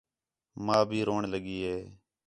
[0.65, 1.77] ماں بھی روݨ لڳی ہِے